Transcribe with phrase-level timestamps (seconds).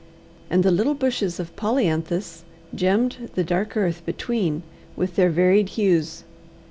[0.49, 2.41] And the little bushes of polyanthus
[2.73, 4.63] gemmed the dark earth between
[4.95, 6.23] with their varied hues.